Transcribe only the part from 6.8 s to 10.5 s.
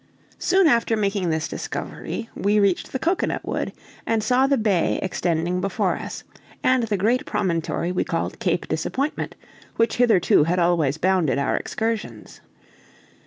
the great promontory we called Cape Disappointment, which hitherto